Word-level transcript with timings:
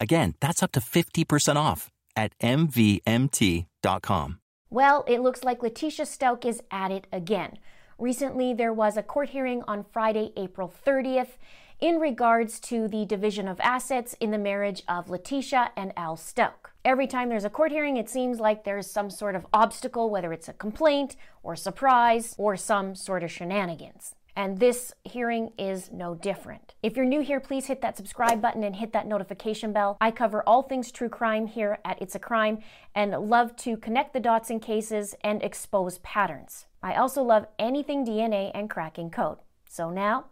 Again, 0.00 0.34
that's 0.40 0.62
up 0.62 0.72
to 0.72 0.80
50% 0.80 1.56
off 1.56 1.90
at 2.14 2.38
MVMT.com. 2.40 4.40
Well, 4.68 5.04
it 5.06 5.20
looks 5.20 5.44
like 5.44 5.60
Letecia 5.60 6.04
Stauch 6.04 6.44
is 6.44 6.60
at 6.70 6.90
it 6.90 7.06
again. 7.12 7.58
Recently, 7.98 8.52
there 8.52 8.72
was 8.72 8.96
a 8.96 9.02
court 9.02 9.30
hearing 9.30 9.62
on 9.66 9.86
Friday, 9.92 10.32
April 10.36 10.72
30th, 10.86 11.38
in 11.80 11.98
regards 11.98 12.58
to 12.60 12.88
the 12.88 13.06
division 13.06 13.48
of 13.48 13.60
assets 13.60 14.14
in 14.20 14.32
the 14.32 14.38
marriage 14.38 14.82
of 14.88 15.06
Letecia 15.06 15.70
and 15.76 15.92
Al 15.96 16.16
Stauch. 16.16 16.72
Every 16.84 17.06
time 17.06 17.28
there's 17.28 17.44
a 17.44 17.50
court 17.50 17.70
hearing, 17.70 17.96
it 17.96 18.10
seems 18.10 18.40
like 18.40 18.64
there's 18.64 18.90
some 18.90 19.08
sort 19.08 19.34
of 19.34 19.46
obstacle, 19.52 20.10
whether 20.10 20.32
it's 20.32 20.48
a 20.48 20.52
complaint 20.52 21.16
or 21.42 21.56
surprise 21.56 22.34
or 22.38 22.56
some 22.56 22.94
sort 22.94 23.22
of 23.22 23.30
shenanigans 23.30 24.14
and 24.36 24.60
this 24.60 24.92
hearing 25.02 25.50
is 25.58 25.90
no 25.90 26.14
different. 26.14 26.74
If 26.82 26.94
you're 26.94 27.06
new 27.06 27.22
here, 27.22 27.40
please 27.40 27.66
hit 27.66 27.80
that 27.80 27.96
subscribe 27.96 28.42
button 28.42 28.62
and 28.62 28.76
hit 28.76 28.92
that 28.92 29.06
notification 29.06 29.72
bell. 29.72 29.96
I 30.00 30.10
cover 30.10 30.42
all 30.46 30.62
things 30.62 30.92
true 30.92 31.08
crime 31.08 31.46
here 31.46 31.78
at 31.84 32.00
It's 32.02 32.14
a 32.14 32.18
Crime 32.18 32.58
and 32.94 33.12
love 33.12 33.56
to 33.56 33.78
connect 33.78 34.12
the 34.12 34.20
dots 34.20 34.50
in 34.50 34.60
cases 34.60 35.14
and 35.22 35.42
expose 35.42 35.98
patterns. 35.98 36.66
I 36.82 36.94
also 36.94 37.22
love 37.22 37.46
anything 37.58 38.04
DNA 38.04 38.50
and 38.54 38.68
cracking 38.68 39.10
code. 39.10 39.38
So 39.68 39.90
now, 39.90 40.26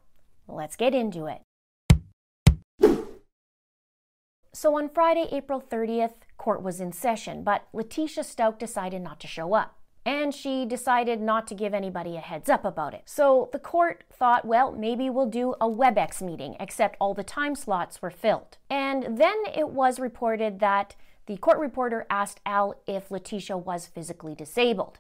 let's 0.47 0.77
get 0.77 0.95
into 0.95 1.27
it. 1.27 1.41
So 4.53 4.77
on 4.79 4.89
Friday, 4.89 5.27
April 5.33 5.61
30th, 5.61 6.15
court 6.37 6.63
was 6.63 6.81
in 6.81 6.93
session, 6.93 7.43
but 7.43 7.67
Letecia 7.75 8.23
Stauch 8.23 8.59
decided 8.59 9.03
not 9.03 9.19
to 9.21 9.27
show 9.27 9.55
up 9.55 9.79
and 10.07 10.35
she 10.35 10.67
decided 10.67 11.21
not 11.21 11.47
to 11.47 11.55
give 11.55 11.73
anybody 11.73 12.17
a 12.17 12.21
heads 12.21 12.51
up 12.51 12.65
about 12.65 12.95
it. 12.95 13.03
So 13.07 13.49
the 13.53 13.59
court 13.59 14.05
thought, 14.13 14.45
well, 14.45 14.73
maybe 14.73 15.09
we'll 15.09 15.31
do 15.31 15.55
a 15.61 15.69
WebEx 15.69 16.21
meeting, 16.21 16.57
except 16.61 16.97
all 17.01 17.15
the 17.15 17.25
time 17.25 17.55
slots 17.55 18.03
were 18.03 18.11
filled. 18.11 18.59
And 18.69 19.19
then 19.19 19.37
it 19.55 19.71
was 19.71 19.99
reported 19.99 20.61
that 20.61 20.95
the 21.27 21.39
court 21.39 21.59
reporter 21.59 22.07
asked 22.11 22.41
Al 22.45 22.75
if 22.87 23.09
Letecia 23.09 23.57
was 23.59 23.87
physically 23.87 24.35
disabled, 24.35 24.99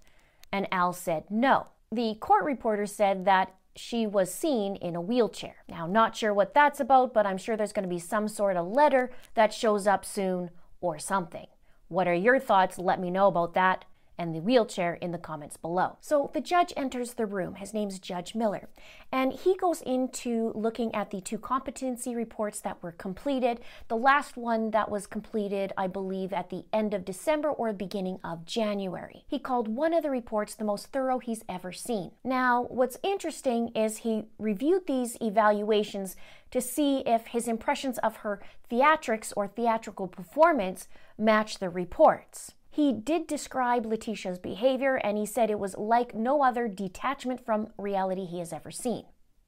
and 0.50 0.66
Al 0.72 0.94
said 0.94 1.25
no. 1.28 1.66
The 1.92 2.14
court 2.14 2.44
reporter 2.44 2.86
said 2.86 3.27
that 3.27 3.55
she 3.77 4.06
was 4.06 4.32
seen 4.32 4.77
in 4.77 4.97
a 4.97 5.00
wheelchair. 5.00 5.56
Now, 5.69 5.86
not 5.86 6.16
sure 6.16 6.32
what 6.32 6.55
that's 6.55 6.80
about, 6.80 7.12
but 7.12 7.26
I'm 7.26 7.36
sure 7.36 7.56
there's 7.56 7.72
going 7.72 7.88
to 7.88 7.94
be 7.94 7.98
some 7.98 8.28
sort 8.28 8.56
of 8.56 8.69
letter 8.69 9.10
that 9.34 9.53
shows 9.53 9.86
up 9.86 10.04
soon 10.04 10.50
or 10.81 10.98
something. 10.98 11.47
What 11.88 12.09
are 12.09 12.15
your 12.15 12.38
thoughts? 12.38 12.78
Let 12.78 13.00
me 13.00 13.10
know 13.10 13.26
about 13.26 13.53
that 13.54 13.84
and 14.19 14.34
the 14.34 14.41
wheelchair 14.41 14.94
in 14.94 15.12
the 15.12 15.19
comments 15.19 15.56
below. 15.56 15.97
So 16.00 16.30
the 16.34 16.41
judge 16.41 16.72
enters 16.76 17.14
the 17.14 17.26
room. 17.26 17.56
His 17.56 17.75
name's 17.75 17.98
Judge 17.98 18.34
Miller. 18.34 18.69
And 19.10 19.32
he 19.32 19.56
goes 19.56 19.82
into 19.82 20.52
looking 20.54 20.94
at 20.94 21.10
the 21.10 21.20
two 21.20 21.38
competency 21.38 22.14
reports 22.14 22.60
that 22.60 22.82
were 22.82 22.92
completed. 22.92 23.60
The 23.88 23.97
last 23.97 24.36
one 24.36 24.70
that 24.70 24.91
was 24.91 25.06
completed, 25.06 25.72
I 25.76 25.86
believe, 25.86 26.32
at 26.32 26.50
the 26.50 26.64
end 26.72 26.94
of 26.94 27.04
December 27.04 27.50
or 27.50 27.72
beginning 27.72 28.19
of 28.24 28.44
January. 28.44 29.24
He 29.28 29.38
called 29.38 29.69
one 29.69 29.92
of 29.92 30.03
the 30.03 30.10
reports 30.10 30.54
the 30.54 30.64
most 30.64 30.88
thorough 30.88 31.19
he's 31.19 31.44
ever 31.48 31.72
seen. 31.72 32.12
Now, 32.22 32.66
what's 32.70 32.98
interesting 33.03 33.69
is 33.74 33.98
he 33.98 34.24
reviewed 34.38 34.86
these 34.86 35.16
evaluations 35.20 36.16
to 36.50 36.60
see 36.60 36.98
if 37.00 37.28
his 37.28 37.48
impressions 37.48 37.98
of 37.98 38.19
her 38.19 38.41
theatrics 38.70 39.32
or 39.36 39.48
theatrical 39.48 40.06
performance 40.06 40.88
match 41.19 41.58
the 41.58 41.69
reports. 41.69 42.53
He 42.74 42.92
did 42.92 43.28
describe 43.28 43.86
Letecia's 43.86 44.40
behavior 44.40 44.96
and 44.96 45.16
he 45.16 45.26
said 45.26 45.48
it 45.48 45.60
was 45.60 45.76
like 45.76 46.12
no 46.12 46.42
other 46.42 46.66
detachment 46.66 47.44
from 47.44 47.68
reality 47.78 48.24
he 48.24 48.40
has 48.40 48.52
ever 48.52 48.72
seen. 48.72 49.04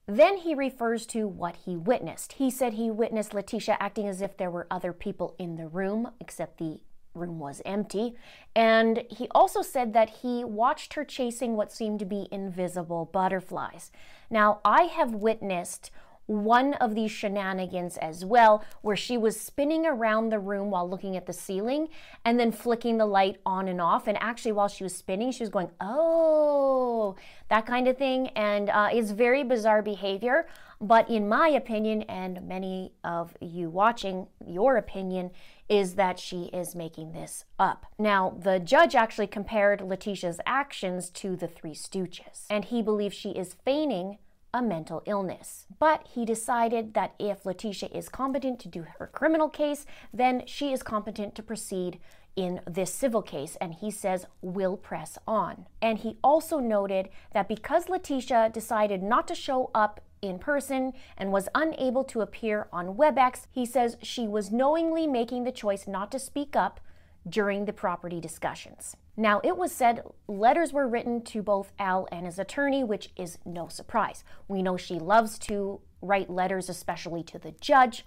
Then 0.06 0.36
he 0.36 0.54
refers 0.54 1.06
to 1.06 1.26
what 1.26 1.56
he 1.56 1.76
witnessed. 1.76 2.34
He 2.34 2.52
said 2.52 2.74
he 2.74 2.88
witnessed 2.88 3.32
Letecia 3.32 3.76
acting 3.80 4.06
as 4.06 4.22
if 4.22 4.36
there 4.36 4.48
were 4.48 4.68
other 4.70 4.92
people 4.92 5.34
in 5.40 5.56
the 5.56 5.66
room, 5.66 6.12
except 6.20 6.58
the 6.58 6.78
room 7.14 7.40
was 7.40 7.60
empty. 7.66 8.14
And 8.54 9.02
he 9.10 9.26
also 9.32 9.60
said 9.60 9.92
that 9.94 10.10
he 10.22 10.44
watched 10.44 10.94
her 10.94 11.04
chasing 11.04 11.56
what 11.56 11.72
seemed 11.72 11.98
to 11.98 12.04
be 12.04 12.28
invisible 12.30 13.10
butterflies. 13.12 13.90
Now, 14.30 14.60
I 14.64 14.82
have 14.82 15.12
witnessed 15.12 15.90
one 16.26 16.74
of 16.74 16.94
these 16.94 17.10
shenanigans 17.10 17.96
as 17.98 18.24
well, 18.24 18.64
where 18.82 18.96
she 18.96 19.16
was 19.16 19.40
spinning 19.40 19.86
around 19.86 20.30
the 20.30 20.38
room 20.38 20.70
while 20.70 20.88
looking 20.88 21.16
at 21.16 21.26
the 21.26 21.32
ceiling 21.32 21.88
and 22.24 22.38
then 22.38 22.52
flicking 22.52 22.98
the 22.98 23.06
light 23.06 23.40
on 23.46 23.68
and 23.68 23.80
off. 23.80 24.06
And 24.06 24.18
actually, 24.20 24.52
while 24.52 24.68
she 24.68 24.84
was 24.84 24.94
spinning, 24.94 25.30
she 25.30 25.42
was 25.42 25.50
going, 25.50 25.70
oh, 25.80 27.16
that 27.48 27.66
kind 27.66 27.86
of 27.88 27.96
thing. 27.96 28.28
And 28.28 28.70
uh, 28.70 28.88
it's 28.92 29.12
very 29.12 29.44
bizarre 29.44 29.82
behavior. 29.82 30.46
But 30.80 31.08
in 31.08 31.28
my 31.28 31.48
opinion, 31.48 32.02
and 32.02 32.46
many 32.46 32.92
of 33.02 33.34
you 33.40 33.70
watching, 33.70 34.26
your 34.46 34.76
opinion 34.76 35.30
is 35.68 35.94
that 35.94 36.18
she 36.18 36.44
is 36.52 36.74
making 36.74 37.12
this 37.12 37.44
up. 37.58 37.86
Now, 37.98 38.36
the 38.38 38.60
judge 38.60 38.94
actually 38.94 39.26
compared 39.26 39.80
Letecia's 39.80 40.38
actions 40.44 41.08
to 41.10 41.34
the 41.34 41.48
Three 41.48 41.74
Stooges, 41.74 42.44
and 42.50 42.66
he 42.66 42.82
believes 42.82 43.16
she 43.16 43.30
is 43.30 43.56
feigning 43.64 44.18
a 44.52 44.62
mental 44.62 45.02
illness. 45.06 45.66
But 45.78 46.06
he 46.14 46.24
decided 46.24 46.94
that 46.94 47.14
if 47.18 47.44
Letecia 47.44 47.94
is 47.94 48.08
competent 48.08 48.60
to 48.60 48.68
do 48.68 48.86
her 48.98 49.06
criminal 49.06 49.48
case, 49.48 49.86
then 50.12 50.42
she 50.46 50.72
is 50.72 50.82
competent 50.82 51.34
to 51.34 51.42
proceed 51.42 51.98
in 52.36 52.60
this 52.66 52.92
civil 52.92 53.22
case, 53.22 53.56
and 53.60 53.74
he 53.74 53.90
says 53.90 54.26
will 54.42 54.76
press 54.76 55.18
on. 55.26 55.66
And 55.80 55.98
he 55.98 56.18
also 56.22 56.58
noted 56.58 57.08
that 57.32 57.48
because 57.48 57.86
Letecia 57.86 58.52
decided 58.52 59.02
not 59.02 59.26
to 59.28 59.34
show 59.34 59.70
up 59.74 60.00
in 60.20 60.38
person 60.38 60.92
and 61.16 61.32
was 61.32 61.48
unable 61.54 62.04
to 62.04 62.20
appear 62.20 62.68
on 62.72 62.96
WebEx, 62.96 63.46
he 63.50 63.64
says 63.64 63.96
she 64.02 64.28
was 64.28 64.52
knowingly 64.52 65.06
making 65.06 65.44
the 65.44 65.52
choice 65.52 65.86
not 65.86 66.12
to 66.12 66.18
speak 66.18 66.54
up 66.54 66.80
during 67.28 67.64
the 67.64 67.72
property 67.72 68.20
discussions. 68.20 68.96
Now, 69.16 69.40
it 69.42 69.56
was 69.56 69.72
said 69.72 70.02
letters 70.28 70.72
were 70.72 70.86
written 70.86 71.22
to 71.22 71.42
both 71.42 71.72
Al 71.78 72.06
and 72.12 72.26
his 72.26 72.38
attorney, 72.38 72.84
which 72.84 73.10
is 73.16 73.38
no 73.46 73.68
surprise. 73.68 74.24
We 74.46 74.62
know 74.62 74.76
she 74.76 74.98
loves 74.98 75.38
to 75.40 75.80
write 76.02 76.28
letters, 76.28 76.68
especially 76.68 77.22
to 77.24 77.38
the 77.38 77.52
judge, 77.52 78.04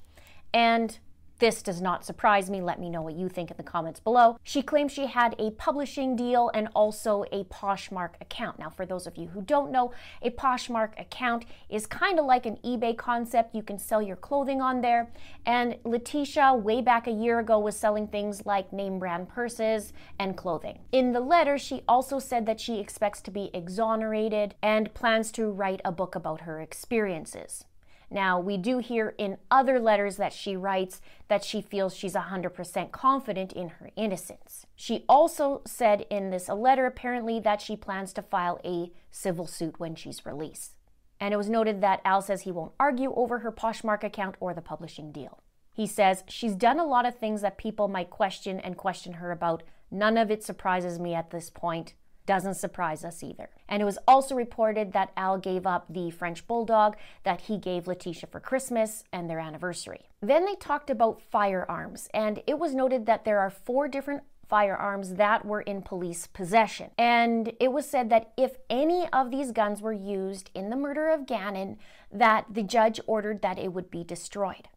and 0.54 1.00
this 1.40 1.64
does 1.64 1.82
not 1.82 2.06
surprise 2.06 2.50
me. 2.50 2.62
Let 2.62 2.80
me 2.80 2.90
know 2.90 3.02
what 3.02 3.16
you 3.16 3.30
think 3.30 3.50
in 3.50 3.58
the 3.58 3.64
comments 3.64 4.00
below. 4.00 4.38
She 4.44 4.62
claims 4.62 4.92
she 4.92 5.08
had 5.08 5.36
a 5.40 5.52
publishing 5.52 6.16
deal 6.16 6.52
and 6.54 6.68
also 6.76 7.24
a 7.32 7.46
Poshmark 7.46 8.12
account. 8.22 8.60
Now, 8.60 8.70
for 8.70 8.86
those 8.86 9.08
of 9.08 9.18
you 9.18 9.30
who 9.30 9.42
don't 9.42 9.72
know, 9.72 9.94
a 10.22 10.32
Poshmark 10.32 11.00
account 11.00 11.46
is 11.70 11.88
kind 11.88 12.20
of 12.20 12.26
like 12.26 12.46
an 12.46 12.58
eBay 12.58 12.98
concept. 12.98 13.56
You 13.56 13.64
can 13.64 13.80
sell 13.80 14.02
your 14.02 14.18
clothing 14.18 14.62
on 14.62 14.82
there. 14.82 15.10
And 15.46 15.76
Letecia, 15.86 16.62
way 16.62 16.82
back 16.82 17.08
a 17.08 17.12
year 17.12 17.40
ago, 17.40 17.58
was 17.58 17.78
selling 17.78 18.08
things 18.08 18.46
like 18.46 18.74
name 18.74 19.00
brand 19.00 19.30
purses 19.30 19.94
and 20.20 20.36
clothing. 20.36 20.80
In 20.92 21.14
the 21.14 21.20
letter, 21.22 21.58
she 21.58 21.84
also 21.88 22.20
said 22.20 22.46
that 22.46 22.60
she 22.60 22.80
expects 22.80 23.22
to 23.22 23.32
be 23.32 23.50
exonerated 23.54 24.56
and 24.62 24.94
plans 24.94 25.32
to 25.32 25.50
write 25.50 25.82
a 25.86 25.92
book 25.92 26.16
about 26.16 26.42
her 26.42 26.60
experiences. 26.60 27.66
Now, 28.12 28.40
we 28.40 28.58
do 28.58 28.80
hear 28.80 29.14
in 29.18 29.38
other 29.52 29.80
letters 29.80 30.18
that 30.18 30.34
she 30.34 30.56
writes 30.56 31.00
that 31.28 31.44
she 31.44 31.62
feels 31.62 31.96
she's 31.96 32.16
100% 32.16 32.92
confident 32.92 33.54
in 33.54 33.70
her 33.70 33.92
innocence. 33.96 34.66
She 34.76 35.06
also 35.08 35.62
said 35.66 36.06
in 36.10 36.32
this 36.32 36.50
letter, 36.50 36.86
apparently, 36.86 37.40
that 37.40 37.62
she 37.62 37.76
plans 37.76 38.12
to 38.14 38.24
file 38.24 38.60
a 38.66 38.92
civil 39.12 39.46
suit 39.46 39.80
when 39.80 39.96
she's 39.96 40.26
released. 40.26 40.76
And 41.20 41.34
it 41.34 41.38
was 41.38 41.50
noted 41.50 41.82
that 41.82 42.02
Al 42.04 42.22
says 42.22 42.42
he 42.42 42.52
won't 42.52 42.72
argue 42.80 43.14
over 43.14 43.40
her 43.40 43.52
Poshmark 43.52 44.04
account 44.04 44.36
or 44.40 44.54
the 44.54 44.62
publishing 44.62 45.12
deal. 45.12 45.44
He 45.72 45.86
says 45.86 46.24
she's 46.28 46.56
done 46.56 46.80
a 46.80 46.86
lot 46.86 47.06
of 47.06 47.18
things 47.18 47.42
that 47.42 47.58
people 47.58 47.88
might 47.88 48.10
question 48.10 48.60
and 48.60 48.76
question 48.78 49.14
her 49.14 49.32
about 49.32 49.64
None 49.92 50.18
of 50.18 50.30
it 50.30 50.44
surprises 50.44 51.00
me 51.00 51.16
at 51.16 51.32
this 51.32 51.50
point. 51.50 51.94
Doesn't 52.30 52.54
surprise 52.54 53.04
us 53.04 53.24
either. 53.24 53.50
And 53.68 53.82
it 53.82 53.86
was 53.86 53.98
also 54.08 54.36
reported 54.36 54.94
that 54.94 55.12
Al 55.18 55.40
gave 55.40 55.66
up 55.66 55.88
the 55.90 56.12
French 56.12 56.46
bulldog 56.46 56.96
that 57.24 57.42
he 57.42 57.58
gave 57.58 57.86
Letecia 57.86 58.30
for 58.30 58.40
Christmas 58.40 59.04
and 59.12 59.28
their 59.28 59.40
anniversary. 59.40 60.02
Then 60.22 60.46
they 60.46 60.54
talked 60.54 60.92
about 60.92 61.24
firearms, 61.24 62.08
and 62.14 62.44
it 62.46 62.60
was 62.60 62.76
noted 62.76 63.08
that 63.08 63.26
there 63.26 63.40
are 63.40 63.50
four 63.50 63.88
different 63.88 64.22
firearms 64.48 65.16
that 65.16 65.44
were 65.44 65.62
in 65.62 65.82
police 65.82 66.28
possession. 66.28 66.92
And 67.00 67.52
it 67.60 67.72
was 67.72 67.90
said 67.90 68.12
that 68.12 68.32
if 68.38 68.58
any 68.70 69.08
of 69.12 69.32
these 69.32 69.52
guns 69.52 69.82
were 69.82 69.92
used 69.92 70.52
in 70.54 70.70
the 70.70 70.76
murder 70.76 71.10
of 71.10 71.26
Gannon, 71.26 71.80
that 72.12 72.46
the 72.52 72.62
judge 72.62 73.00
ordered 73.08 73.42
that 73.42 73.58
it 73.58 73.74
would 73.74 73.90
be 73.90 74.04
destroyed. 74.04 74.68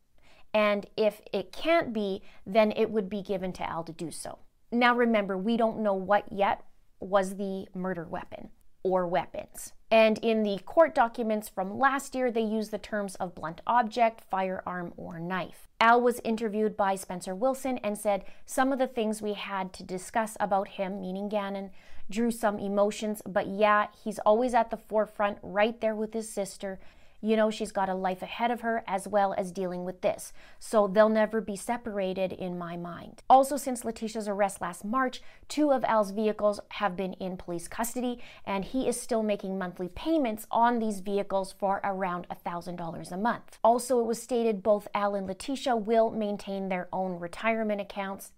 And 0.55 0.87
if 0.97 1.21
it 1.35 1.53
can't 1.53 1.93
be, 1.93 2.23
then 2.47 2.73
it 2.73 2.91
would 2.91 3.11
be 3.11 3.21
given 3.21 3.53
to 3.53 3.69
Al 3.69 3.85
to 3.85 3.93
do 3.93 4.11
so. 4.11 4.39
Now 4.71 4.97
remember, 4.97 5.37
we 5.37 5.59
don't 5.59 5.81
know 5.81 5.93
what 5.93 6.33
yet 6.33 6.65
was 7.03 7.37
the 7.37 7.67
murder 7.75 8.05
weapon 8.05 8.51
or 8.83 9.07
weapons. 9.07 9.73
And 9.91 10.19
in 10.19 10.43
the 10.43 10.59
court 10.65 10.95
documents 10.95 11.49
from 11.49 11.79
last 11.79 12.15
year, 12.15 12.31
they 12.31 12.41
used 12.41 12.71
the 12.71 12.79
terms 12.79 13.15
of 13.17 13.35
blunt 13.35 13.61
object, 13.67 14.23
firearm, 14.31 14.95
or 14.97 15.21
knife. 15.21 15.69
Al 15.81 16.01
was 16.01 16.21
interviewed 16.25 16.77
by 16.77 16.95
Spencer 16.95 17.35
Wilson 17.35 17.79
and 17.79 17.99
said 17.99 18.25
some 18.47 18.73
of 18.73 18.79
the 18.79 18.87
things 18.87 19.21
we 19.21 19.35
had 19.35 19.73
to 19.75 19.83
discuss 19.83 20.37
about 20.41 20.69
him, 20.69 21.01
meaning 21.01 21.29
Gannon, 21.29 21.71
drew 22.11 22.31
some 22.31 22.59
emotions, 22.59 23.23
but 23.27 23.47
yeah, 23.47 23.87
he's 24.03 24.19
always 24.21 24.55
at 24.55 24.71
the 24.71 24.77
forefront, 24.77 25.39
right 25.43 25.81
there 25.81 25.95
with 25.95 26.15
his 26.15 26.29
sister. 26.29 26.79
You 27.25 27.37
know, 27.37 27.51
she's 27.51 27.71
got 27.71 27.89
a 27.89 27.95
life 27.95 28.21
ahead 28.21 28.51
of 28.51 28.63
her 28.63 28.83
as 28.85 29.07
well 29.07 29.33
as 29.39 29.53
dealing 29.53 29.85
with 29.85 30.01
this. 30.01 30.33
So 30.59 30.89
they'll 30.89 31.09
never 31.09 31.41
be 31.41 31.55
separated 31.55 32.33
in 32.33 32.59
my 32.59 32.77
mind. 32.77 33.23
Also, 33.31 33.57
since 33.57 33.85
Letecia's 33.85 34.27
arrest 34.27 34.61
last 34.61 34.85
March, 34.85 35.23
two 35.47 35.71
of 35.71 35.85
Al's 35.85 36.11
vehicles 36.11 36.59
have 36.71 36.97
been 36.97 37.13
in 37.15 37.37
police 37.37 37.69
custody, 37.69 38.21
and 38.45 38.65
he 38.65 38.89
is 38.89 39.01
still 39.01 39.23
making 39.23 39.57
monthly 39.57 39.87
payments 39.87 40.49
on 40.51 40.81
these 40.81 40.99
vehicles 40.99 41.55
for 41.57 41.81
around 41.85 42.27
$1,000 42.45 43.13
a 43.13 43.17
month. 43.17 43.59
Also, 43.63 44.01
it 44.01 44.07
was 44.07 44.21
stated 44.21 44.65
both 44.65 44.89
Al 44.93 45.15
and 45.15 45.29
Letecia 45.29 45.81
will 45.81 46.11
maintain 46.11 46.69
their 46.69 46.89
own 46.93 47.21
retirement 47.21 47.81
accounts. 47.81 48.33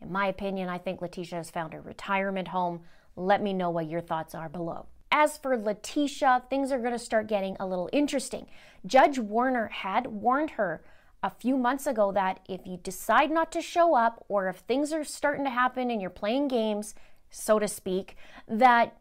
In 0.00 0.10
my 0.10 0.26
opinion, 0.26 0.68
I 0.68 0.78
think 0.78 1.00
Letecia 1.00 1.34
has 1.36 1.52
found 1.52 1.72
a 1.72 1.80
retirement 1.80 2.48
home. 2.48 2.80
Let 3.14 3.40
me 3.40 3.52
know 3.52 3.70
what 3.70 3.88
your 3.88 4.00
thoughts 4.00 4.34
are 4.34 4.48
below. 4.48 4.86
As 5.10 5.38
for 5.38 5.56
Letecia, 5.56 6.48
things 6.50 6.72
are 6.72 6.78
going 6.78 6.92
to 6.92 6.98
start 6.98 7.28
getting 7.28 7.56
a 7.58 7.66
little 7.66 7.88
interesting. 7.92 8.46
Judge 8.84 9.18
Werner 9.18 9.68
had 9.68 10.08
warned 10.08 10.50
her 10.50 10.82
a 11.22 11.30
few 11.30 11.56
months 11.56 11.86
ago 11.86 12.12
that 12.12 12.40
if 12.48 12.66
you 12.66 12.76
decide 12.76 13.30
not 13.30 13.50
to 13.52 13.62
show 13.62 13.94
up 13.94 14.24
or 14.28 14.48
if 14.48 14.56
things 14.56 14.92
are 14.92 15.04
starting 15.04 15.44
to 15.44 15.50
happen 15.50 15.90
and 15.90 16.00
you're 16.00 16.10
playing 16.10 16.48
games, 16.48 16.94
so 17.30 17.58
to 17.58 17.66
speak, 17.66 18.16
that 18.46 18.98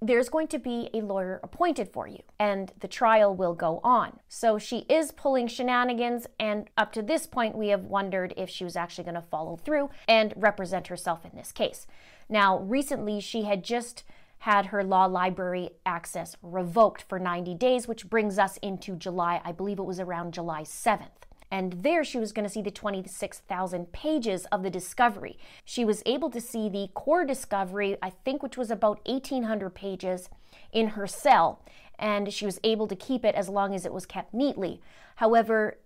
there's 0.00 0.28
going 0.28 0.48
to 0.48 0.58
be 0.58 0.90
a 0.92 1.00
lawyer 1.00 1.38
appointed 1.44 1.88
for 1.92 2.08
you 2.08 2.18
and 2.40 2.72
the 2.80 2.88
trial 2.88 3.32
will 3.32 3.54
go 3.54 3.78
on. 3.84 4.18
So 4.28 4.58
she 4.58 4.78
is 4.88 5.12
pulling 5.12 5.46
shenanigans, 5.46 6.26
and 6.40 6.68
up 6.76 6.92
to 6.94 7.02
this 7.02 7.24
point, 7.28 7.56
we 7.56 7.68
have 7.68 7.84
wondered 7.84 8.34
if 8.36 8.50
she 8.50 8.64
was 8.64 8.74
actually 8.74 9.04
going 9.04 9.14
to 9.14 9.22
follow 9.22 9.54
through 9.54 9.90
and 10.08 10.34
represent 10.36 10.88
herself 10.88 11.24
in 11.24 11.36
this 11.36 11.52
case. 11.52 11.86
Now, 12.28 12.58
recently, 12.58 13.20
she 13.20 13.42
had 13.42 13.62
just 13.62 14.02
had 14.42 14.66
her 14.66 14.82
law 14.82 15.04
library 15.04 15.70
access 15.86 16.36
revoked 16.42 17.02
for 17.02 17.16
90 17.20 17.54
days, 17.54 17.86
which 17.86 18.10
brings 18.10 18.40
us 18.40 18.56
into 18.56 18.96
July. 18.96 19.40
I 19.44 19.52
believe 19.52 19.78
it 19.78 19.84
was 19.84 20.00
around 20.00 20.34
July 20.34 20.62
7th. 20.62 21.28
And 21.52 21.74
there 21.84 22.02
she 22.02 22.18
was 22.18 22.32
going 22.32 22.44
to 22.44 22.52
see 22.52 22.60
the 22.60 22.72
26,000 22.72 23.92
pages 23.92 24.46
of 24.46 24.64
the 24.64 24.70
discovery. 24.70 25.38
She 25.64 25.84
was 25.84 26.02
able 26.06 26.28
to 26.28 26.40
see 26.40 26.68
the 26.68 26.88
core 26.92 27.24
discovery, 27.24 27.96
I 28.02 28.10
think, 28.10 28.42
which 28.42 28.56
was 28.56 28.72
about 28.72 28.98
1,800 29.06 29.70
pages 29.70 30.28
in 30.72 30.88
her 30.88 31.06
cell. 31.06 31.64
And 31.96 32.32
she 32.32 32.44
was 32.44 32.58
able 32.64 32.88
to 32.88 32.96
keep 32.96 33.24
it 33.24 33.36
as 33.36 33.48
long 33.48 33.76
as 33.76 33.86
it 33.86 33.92
was 33.92 34.06
kept 34.06 34.34
neatly. 34.34 34.80
However, 35.14 35.78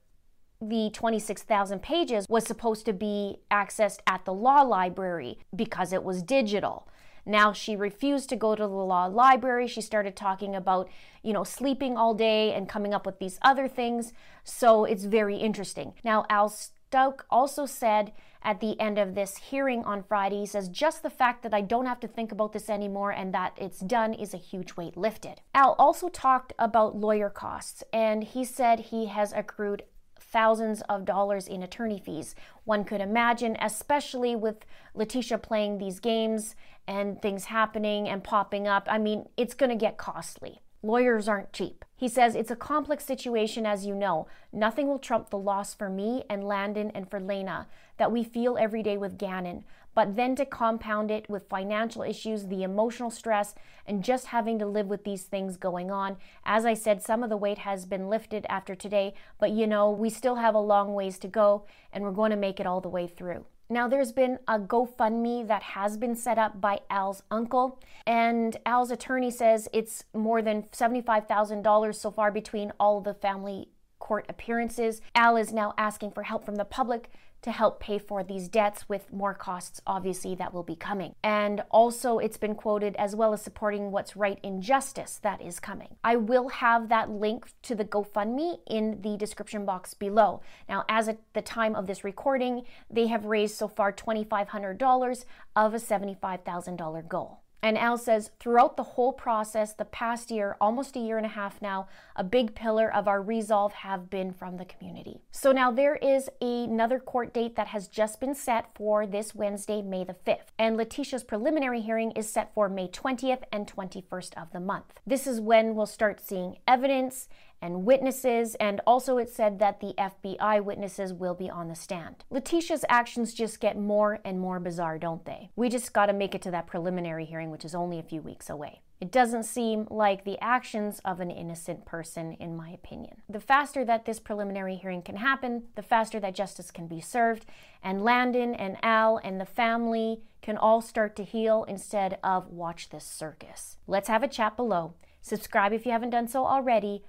the 0.62 0.88
26,000 0.94 1.82
pages 1.82 2.24
was 2.26 2.46
supposed 2.46 2.86
to 2.86 2.94
be 2.94 3.36
accessed 3.50 3.98
at 4.06 4.24
the 4.24 4.32
law 4.32 4.62
library 4.62 5.40
because 5.54 5.92
it 5.92 6.02
was 6.02 6.22
digital. 6.22 6.88
Now 7.26 7.52
she 7.52 7.74
refused 7.74 8.28
to 8.30 8.36
go 8.36 8.54
to 8.54 8.62
the 8.62 8.68
law 8.68 9.06
library. 9.06 9.66
She 9.66 9.80
started 9.80 10.16
talking 10.16 10.54
about, 10.54 10.88
you 11.22 11.32
know, 11.32 11.44
sleeping 11.44 11.96
all 11.96 12.14
day 12.14 12.54
and 12.54 12.68
coming 12.68 12.94
up 12.94 13.04
with 13.04 13.18
these 13.18 13.38
other 13.42 13.66
things. 13.66 14.12
So 14.44 14.84
it's 14.84 15.04
very 15.04 15.36
interesting. 15.36 15.94
Now, 16.04 16.24
Al 16.30 16.48
Stauch 16.48 17.20
also 17.28 17.66
said 17.66 18.12
at 18.42 18.60
the 18.60 18.78
end 18.78 18.96
of 18.96 19.16
this 19.16 19.36
hearing 19.36 19.84
on 19.84 20.04
Friday, 20.04 20.38
he 20.38 20.46
says, 20.46 20.68
just 20.68 21.02
the 21.02 21.10
fact 21.10 21.42
that 21.42 21.52
I 21.52 21.60
don't 21.60 21.86
have 21.86 21.98
to 22.00 22.08
think 22.08 22.30
about 22.30 22.52
this 22.52 22.70
anymore 22.70 23.10
and 23.10 23.34
that 23.34 23.58
it's 23.60 23.80
done 23.80 24.14
is 24.14 24.32
a 24.32 24.38
huge 24.38 24.76
weight 24.76 24.96
lifted. 24.96 25.40
Al 25.52 25.74
also 25.80 26.08
talked 26.08 26.52
about 26.58 26.96
lawyer 26.96 27.28
costs 27.28 27.82
and 27.92 28.22
he 28.22 28.44
said 28.44 28.78
he 28.78 29.06
has 29.06 29.32
accrued 29.32 29.82
thousands 30.18 30.82
of 30.82 31.04
dollars 31.04 31.48
in 31.48 31.62
attorney 31.62 31.98
fees. 31.98 32.34
One 32.64 32.84
could 32.84 33.00
imagine, 33.00 33.56
especially 33.60 34.36
with 34.36 34.66
Letecia 34.94 35.40
playing 35.40 35.78
these 35.78 36.00
games 36.00 36.54
and 36.86 37.20
things 37.20 37.46
happening 37.46 38.08
and 38.08 38.22
popping 38.22 38.66
up. 38.66 38.86
I 38.90 38.98
mean, 38.98 39.28
it's 39.36 39.54
going 39.54 39.70
to 39.70 39.76
get 39.76 39.96
costly. 39.96 40.60
Lawyers 40.82 41.26
aren't 41.26 41.52
cheap. 41.52 41.84
He 41.96 42.08
says 42.08 42.34
it's 42.34 42.50
a 42.50 42.56
complex 42.56 43.04
situation, 43.04 43.66
as 43.66 43.86
you 43.86 43.94
know. 43.94 44.28
Nothing 44.52 44.86
will 44.86 44.98
trump 44.98 45.30
the 45.30 45.38
loss 45.38 45.74
for 45.74 45.88
me 45.88 46.24
and 46.28 46.44
Landen 46.44 46.90
and 46.94 47.10
for 47.10 47.18
Lena 47.18 47.66
that 47.96 48.12
we 48.12 48.22
feel 48.22 48.56
every 48.58 48.82
day 48.82 48.96
with 48.96 49.18
Gannon. 49.18 49.64
But 49.96 50.14
then 50.14 50.36
to 50.36 50.44
compound 50.44 51.10
it 51.10 51.28
with 51.30 51.48
financial 51.48 52.02
issues, 52.02 52.46
the 52.46 52.62
emotional 52.62 53.10
stress, 53.10 53.54
and 53.86 54.04
just 54.04 54.26
having 54.26 54.58
to 54.58 54.66
live 54.66 54.88
with 54.88 55.04
these 55.04 55.22
things 55.22 55.56
going 55.56 55.90
on. 55.90 56.18
As 56.44 56.66
I 56.66 56.74
said, 56.74 57.02
some 57.02 57.22
of 57.22 57.30
the 57.30 57.36
weight 57.38 57.58
has 57.58 57.86
been 57.86 58.10
lifted 58.10 58.44
after 58.50 58.74
today, 58.74 59.14
but 59.40 59.52
you 59.52 59.66
know, 59.66 59.90
we 59.90 60.10
still 60.10 60.34
have 60.34 60.54
a 60.54 60.58
long 60.58 60.92
ways 60.92 61.18
to 61.20 61.28
go, 61.28 61.64
and 61.94 62.04
we're 62.04 62.10
going 62.10 62.30
to 62.30 62.36
make 62.36 62.60
it 62.60 62.66
all 62.66 62.82
the 62.82 62.90
way 62.90 63.06
through. 63.06 63.46
Now, 63.70 63.88
there's 63.88 64.12
been 64.12 64.38
a 64.46 64.58
GoFundMe 64.58 65.48
that 65.48 65.62
has 65.62 65.96
been 65.96 66.14
set 66.14 66.38
up 66.38 66.60
by 66.60 66.80
Al's 66.90 67.22
uncle, 67.30 67.80
and 68.06 68.54
Al's 68.66 68.90
attorney 68.90 69.30
says 69.30 69.66
it's 69.72 70.04
more 70.12 70.42
than 70.42 70.64
$75,000 70.64 71.94
so 71.94 72.10
far 72.10 72.30
between 72.30 72.70
all 72.78 73.00
the 73.00 73.14
family 73.14 73.70
court 74.06 74.24
appearances. 74.28 75.00
Al 75.16 75.36
is 75.36 75.52
now 75.52 75.74
asking 75.76 76.12
for 76.12 76.22
help 76.22 76.44
from 76.44 76.54
the 76.54 76.64
public 76.64 77.10
to 77.42 77.50
help 77.50 77.80
pay 77.80 77.98
for 77.98 78.22
these 78.22 78.48
debts 78.48 78.88
with 78.88 79.12
more 79.12 79.34
costs, 79.34 79.80
obviously, 79.84 80.36
that 80.36 80.54
will 80.54 80.62
be 80.62 80.76
coming. 80.76 81.12
And 81.24 81.64
also, 81.70 82.18
it's 82.18 82.36
been 82.36 82.54
quoted 82.54 82.94
as 82.96 83.16
well 83.16 83.32
as 83.32 83.42
supporting 83.42 83.90
what's 83.90 84.16
right 84.16 84.38
in 84.44 84.62
justice 84.62 85.18
that 85.22 85.42
is 85.42 85.58
coming. 85.58 85.96
I 86.04 86.14
will 86.14 86.48
have 86.50 86.88
that 86.88 87.10
link 87.10 87.46
to 87.62 87.74
the 87.74 87.84
GoFundMe 87.84 88.60
in 88.68 89.00
the 89.00 89.16
description 89.16 89.64
box 89.64 89.92
below. 89.92 90.40
Now, 90.68 90.84
as 90.88 91.08
at 91.08 91.18
the 91.34 91.42
time 91.42 91.74
of 91.74 91.88
this 91.88 92.04
recording, 92.04 92.62
they 92.88 93.08
have 93.08 93.24
raised 93.24 93.56
so 93.56 93.66
far 93.66 93.92
$2,500 93.92 95.24
of 95.56 95.74
a 95.74 95.78
$75,000 95.78 97.08
goal. 97.08 97.40
And 97.62 97.76
Al 97.78 97.98
says, 97.98 98.30
throughout 98.38 98.76
the 98.76 98.82
whole 98.82 99.12
process, 99.12 99.72
the 99.72 99.84
past 99.84 100.30
year, 100.30 100.56
almost 100.60 100.96
a 100.96 101.00
year 101.00 101.16
and 101.16 101.26
a 101.26 101.30
half 101.30 101.60
now, 101.60 101.88
a 102.14 102.22
big 102.22 102.54
pillar 102.54 102.92
of 102.92 103.08
our 103.08 103.20
resolve 103.20 103.72
have 103.72 104.08
been 104.08 104.32
from 104.32 104.56
the 104.56 104.64
community. 104.64 105.20
So 105.32 105.52
now 105.52 105.70
there 105.70 105.96
is 105.96 106.28
another 106.40 106.98
court 106.98 107.34
date 107.34 107.56
that 107.56 107.68
has 107.68 107.88
just 107.88 108.20
been 108.20 108.34
set 108.34 108.66
for 108.74 109.06
this 109.06 109.34
Wednesday, 109.34 109.82
May 109.82 110.04
the 110.04 110.14
5th. 110.14 110.46
And 110.58 110.76
Letecia's 110.76 111.24
preliminary 111.24 111.80
hearing 111.80 112.12
is 112.12 112.30
set 112.30 112.54
for 112.54 112.68
May 112.68 112.88
20th 112.88 113.42
and 113.52 113.66
21st 113.66 114.40
of 114.40 114.52
the 114.52 114.60
month. 114.60 115.00
This 115.06 115.26
is 115.26 115.40
when 115.40 115.74
we'll 115.74 115.86
start 115.86 116.20
seeing 116.20 116.58
evidence 116.68 117.28
and 117.60 117.84
witnesses, 117.84 118.54
and 118.56 118.80
also 118.86 119.18
it 119.18 119.28
said 119.28 119.58
that 119.58 119.80
the 119.80 119.94
FBI 119.98 120.62
witnesses 120.62 121.12
will 121.12 121.34
be 121.34 121.50
on 121.50 121.68
the 121.68 121.74
stand. 121.74 122.24
Letecia's 122.30 122.84
actions 122.88 123.34
just 123.34 123.60
get 123.60 123.78
more 123.78 124.20
and 124.24 124.40
more 124.40 124.60
bizarre, 124.60 124.98
don't 124.98 125.24
they? 125.24 125.50
We 125.56 125.68
just 125.68 125.92
got 125.92 126.06
to 126.06 126.12
make 126.12 126.34
it 126.34 126.42
to 126.42 126.50
that 126.50 126.66
preliminary 126.66 127.24
hearing, 127.24 127.50
which 127.50 127.64
is 127.64 127.74
only 127.74 127.98
a 127.98 128.02
few 128.02 128.20
weeks 128.22 128.50
away. 128.50 128.82
It 128.98 129.12
doesn't 129.12 129.42
seem 129.42 129.86
like 129.90 130.24
the 130.24 130.38
actions 130.40 131.00
of 131.04 131.20
an 131.20 131.30
innocent 131.30 131.84
person, 131.84 132.32
in 132.40 132.56
my 132.56 132.70
opinion. 132.70 133.20
The 133.28 133.40
faster 133.40 133.84
that 133.84 134.06
this 134.06 134.18
preliminary 134.18 134.76
hearing 134.76 135.02
can 135.02 135.16
happen, 135.16 135.64
the 135.74 135.82
faster 135.82 136.18
that 136.20 136.34
justice 136.34 136.70
can 136.70 136.86
be 136.86 137.02
served, 137.02 137.44
and 137.82 138.02
Landen 138.02 138.54
and 138.54 138.78
Al 138.82 139.18
and 139.18 139.38
the 139.38 139.44
family 139.44 140.22
can 140.40 140.56
all 140.56 140.80
start 140.80 141.14
to 141.16 141.24
heal 141.24 141.64
instead 141.64 142.18
of 142.24 142.48
watch 142.48 142.88
this 142.88 143.04
circus. 143.04 143.76
Let's 143.86 144.08
have 144.08 144.22
a 144.22 144.28
chat 144.28 144.56
below. 144.56 144.94
Subscribe 145.20 145.72
if 145.74 145.84
you 145.84 145.92
haven't 145.92 146.10
done 146.10 146.28
so 146.28 146.46
already. 146.46 147.02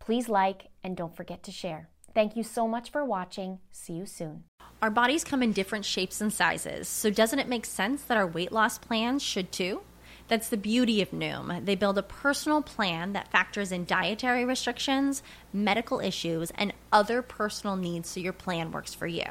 Please 0.00 0.28
like 0.28 0.68
and 0.82 0.96
don't 0.96 1.14
forget 1.14 1.42
to 1.44 1.52
share. 1.52 1.88
Thank 2.14 2.36
you 2.36 2.42
so 2.42 2.66
much 2.66 2.90
for 2.90 3.04
watching. 3.04 3.60
See 3.70 3.92
you 3.92 4.06
soon. 4.06 4.44
Our 4.82 4.90
bodies 4.90 5.24
come 5.24 5.42
in 5.42 5.52
different 5.52 5.84
shapes 5.84 6.20
and 6.20 6.32
sizes, 6.32 6.88
so 6.88 7.10
doesn't 7.10 7.38
it 7.38 7.48
make 7.48 7.66
sense 7.66 8.02
that 8.04 8.16
our 8.16 8.26
weight 8.26 8.50
loss 8.50 8.78
plans 8.78 9.22
should 9.22 9.52
too? 9.52 9.82
That's 10.26 10.48
the 10.48 10.56
beauty 10.56 11.02
of 11.02 11.10
Noom. 11.10 11.64
They 11.64 11.74
build 11.74 11.98
a 11.98 12.02
personal 12.02 12.62
plan 12.62 13.12
that 13.12 13.30
factors 13.30 13.72
in 13.72 13.84
dietary 13.84 14.44
restrictions, 14.44 15.22
medical 15.52 16.00
issues, 16.00 16.50
and 16.52 16.72
other 16.92 17.20
personal 17.20 17.76
needs 17.76 18.08
so 18.08 18.20
your 18.20 18.32
plan 18.32 18.70
works 18.70 18.94
for 18.94 19.06
you. 19.06 19.26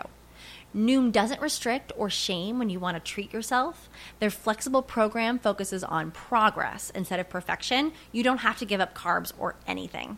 Noom 0.75 1.11
doesn't 1.11 1.41
restrict 1.41 1.91
or 1.97 2.09
shame 2.09 2.59
when 2.59 2.69
you 2.69 2.79
want 2.79 2.95
to 2.95 3.11
treat 3.11 3.33
yourself. 3.33 3.89
Their 4.19 4.29
flexible 4.29 4.83
program 4.83 5.39
focuses 5.39 5.83
on 5.83 6.11
progress 6.11 6.91
instead 6.93 7.19
of 7.19 7.29
perfection. 7.29 7.91
You 8.11 8.21
don't 8.21 8.39
have 8.39 8.59
to 8.59 8.65
give 8.65 8.79
up 8.79 8.93
carbs 8.93 9.33
or 9.39 9.55
anything. 9.65 10.17